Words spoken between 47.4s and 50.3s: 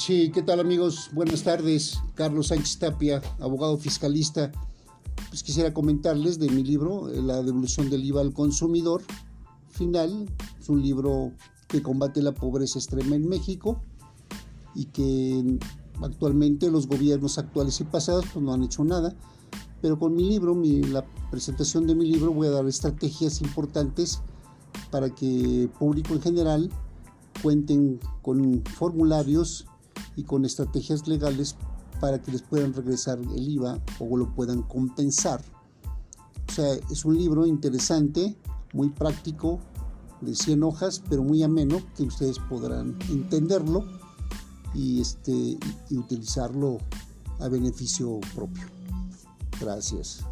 beneficio propio. Gracias.